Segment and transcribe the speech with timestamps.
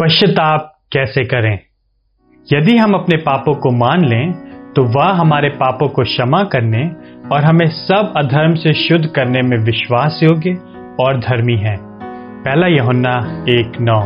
[0.00, 1.58] पश्चाताप कैसे करें?
[2.52, 4.32] यदि हम अपने पापों को मान लें
[4.76, 6.90] तो वह हमारे पापों को क्षमा करने
[7.32, 10.50] और हमें सब अधर्म से शुद्ध करने में विश्वास योग्य
[11.00, 11.76] और धर्मी है।
[12.42, 14.00] पहला यहुन्ना एक नौ।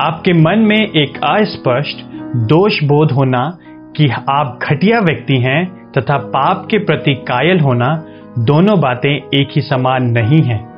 [0.00, 2.06] आपके मन में एक अस्पष्ट
[2.36, 3.58] दोष बोध होना
[3.96, 8.04] कि आप घटिया व्यक्ति हैं तथा पाप के प्रति कायल होना
[8.38, 10.76] दोनों बातें एक ही समान नहीं हैं।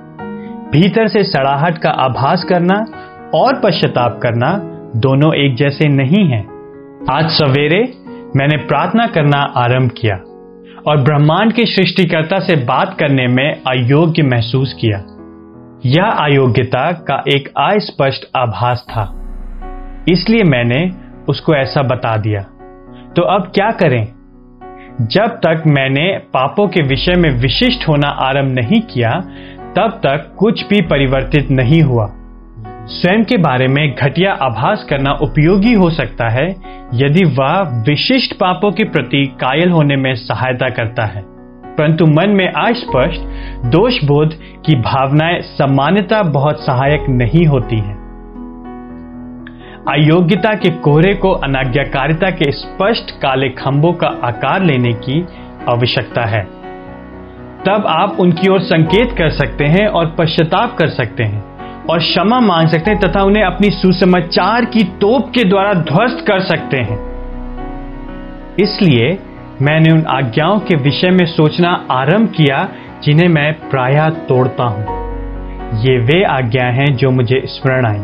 [0.73, 2.85] भीतर से सड़ाहट का आभास करना
[3.35, 4.61] और पश्चाताप करना
[4.97, 6.49] दोनों एक जैसे नहीं हैं।
[7.11, 7.93] आज सवेरे
[8.37, 10.15] मैंने प्रार्थना करना आरंभ किया
[10.87, 15.05] और ब्रह्मांड के सृष्टिकर्ता से बात करने में अयोग्य महसूस किया।
[15.87, 19.15] यह अयोग्यता का एक अस्पष्ट आभास था।
[20.09, 20.91] इसलिए मैंने
[21.29, 22.41] उसको ऐसा बता दिया।
[23.17, 24.09] तो अब क्या करें?
[25.01, 29.11] जब तक मैंने पापों के विषय में विशिष्ट होना आरंभ नहीं किया,
[29.77, 32.15] तब तक कुछ भी परिवर्तित नहीं हुआ।
[32.91, 36.57] स्वयं के बारे में घटिया आभास करना उपयोगी हो सकता है,
[36.95, 41.23] यदि वह विशिष्ट पापों के प्रति कायल होने में सहायता करता है।
[41.77, 43.21] परंतु मन में अस्पष्ट
[43.67, 44.35] दोष बोध
[44.67, 47.99] की भावनाएँ सामान्यता बहुत सहायक नहीं होती हैं।
[49.89, 55.27] अयोग्यता के कोहरे को अनाज्ञाकारिता के स्पष्ट काले खंभों का आकार लेने की
[55.69, 56.45] आवश्यकता है।
[57.67, 61.58] तब आप उनकी ओर संकेत कर सकते हैं और पश्चाताप कर सकते हैं।
[61.91, 66.41] और क्षमा मांग सकते हैं तथा उन्हें अपनी सुसमाचार की तोप के द्वारा ध्वस्त कर
[66.41, 66.99] सकते हैं।
[68.61, 69.19] इसलिए
[69.63, 72.69] मैंने उन आज्ञाओं के विषय में सोचना आरंभ किया
[73.05, 74.85] जिन्हें मैं प्रायः तोड़ता हूँ।
[75.79, 77.99] ये वे आज्ञा हैं जो मुझे स्मरण आई।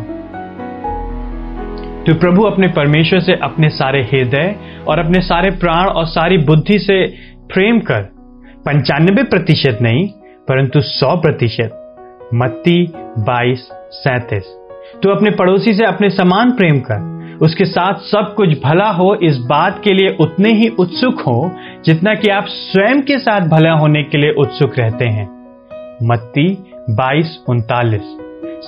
[2.04, 4.54] तो प्रभु अपने परमेश्वर से अपने सारे हृदय
[4.88, 7.06] और अपने सारे प्राण और सारी बुद्धि से
[7.54, 8.02] प्रेम कर,
[8.66, 10.08] पंचानबे प्रतिशत नहीं,
[10.48, 11.80] परंतु सौ प्रतिशत
[12.34, 14.44] मत्ती, बाईस, सैतीस।
[15.02, 19.38] तो अपने पड़ोसी से अपने समान प्रेम कर। उसके साथ सब कुछ भला हो, इस
[19.38, 21.50] बात के लिए उतने ही उत्सुक हो,
[21.84, 25.28] जितना कि आप स्वयं के साथ भला होने के लिए उत्सुक रहते हैं।
[26.02, 28.18] मत्ती, बाईस, उनतालीस।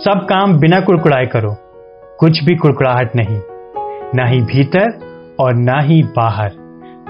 [0.04, 1.56] सब काम बिना कुड़कुड़ाए करो।
[2.19, 3.41] कुछ भी कुड़कुड़ाहट नहीं।
[4.15, 5.00] ना ही भीतर
[5.41, 6.50] और ना ही बाहर।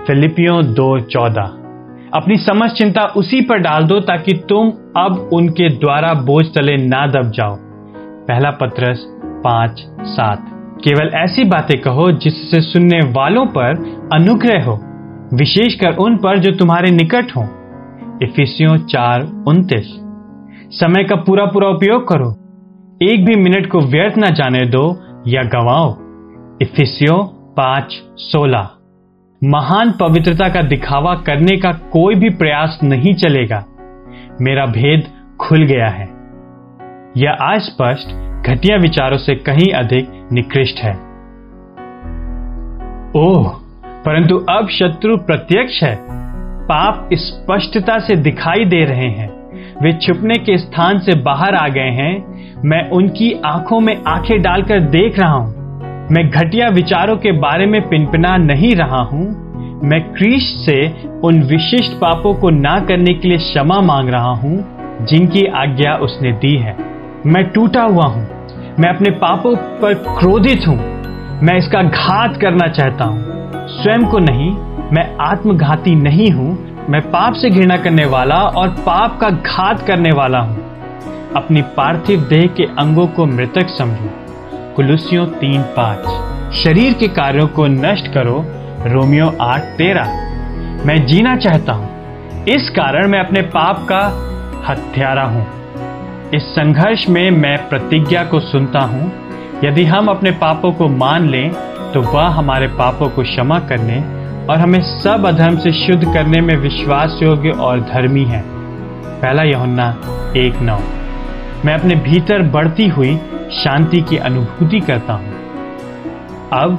[0.07, 1.66] फिलिपियों दो चौदह।
[2.15, 7.07] अपनी समझ चिंता उसी पर डाल दो ताकि तुम अब उनके द्वारा बोझ तले ना
[7.07, 7.57] दब जाओ।
[8.27, 9.07] पहला पत्रस
[9.45, 10.47] पाँच सात।
[10.85, 13.69] केवल ऐसी बातें कहो जिससे सुनने वालों पर
[14.13, 14.81] अनुग्रह हो,
[15.35, 17.49] विशेषकर उन पर जो तुम्हारे निकट हो।
[18.23, 20.01] इफिसियों चार उन्तीस।
[20.71, 22.31] समय का पूरा पूरा उपयोग करो।
[23.13, 24.97] एक भी मिनट को व्यर्थ न जाने दो
[25.29, 25.97] या गवाओ।
[26.63, 27.25] इफिसियों
[27.55, 28.71] पाँच सोलह।
[29.47, 33.65] महान पवित्रता का दिखावा करने का कोई भी प्रयास नहीं चलेगा।
[34.41, 35.07] मेरा भेद
[35.41, 36.09] खुल गया है।
[37.17, 38.09] यह अस्पष्ट
[38.47, 40.95] घटिया विचारों से कहीं अधिक निकृष्ट है।
[43.17, 43.49] ओह,
[43.87, 45.97] परंतु अब शत्रु प्रत्यक्ष है।
[46.65, 49.31] पाप स्पष्टता से दिखाई दे रहे हैं।
[49.83, 52.25] वे छुपने के स्थान से बाहर आ गए हैं।
[52.65, 55.66] मैं उनकी आँखों में आँखें डालकर देख रहा हूँ।
[56.13, 59.25] मैं घटिया विचारों के बारे में पिनपिना नहीं रहा हूँ।
[59.85, 64.65] मैं क्रीश से उन विशिष्ट पापों को ना करने के लिए क्षमा मांग रहा हूँ,
[65.07, 66.77] जिनकी आज्ञा उसने दी है।
[67.27, 68.29] मैं टूटा हुआ हूँ।
[68.81, 70.77] मैं अपने पापों पर क्रोधित हूँ।
[71.43, 73.25] मैं इसका घात करना चाहता हूँ।
[73.69, 74.51] स्वयं को नहीं,
[74.93, 76.59] मैं आत्मघाती नहीं हूँ।
[76.91, 80.57] मैं पाप से घृणा करने वाला और पाप का घात करने वाला हूँ।
[81.37, 84.26] अपनी पार्थिव देह के अंगों को मृतक समझो।
[84.77, 88.45] कुलुसियों तीन पाँच। शरीर के कार्यों को नष्ट करो,
[88.87, 90.09] रोमियो आठ तेरह।
[90.87, 94.01] मैं जीना चाहता हूँ। इस कारण मैं अपने पाप का
[94.69, 95.47] हत्यारा हूँ।
[96.35, 99.13] इस संघर्ष में मैं प्रतिज्ञा को सुनता हूँ।
[99.65, 101.51] यदि हम अपने पापों को मान लें
[101.93, 104.01] तो वह हमारे पापों को क्षमा करने
[104.47, 108.43] और हमें सब अधर्म से शुद्ध करने में विश्वास योग्य और धर्मी है।
[109.21, 109.89] पहला यहुन्ना
[110.37, 110.79] एक नौ।
[111.65, 113.19] मैं अपने भीतर बढ़ती हुई
[113.51, 115.33] शांति की अनुभूति करता हूँ।
[116.53, 116.77] अब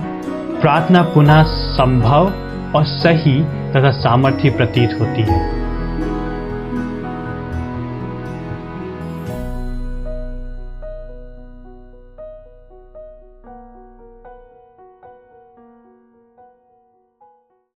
[0.62, 2.33] प्रार्थना पुनः संभव
[2.75, 5.56] और सही तथा सामर्थ्य प्रतीत होती है।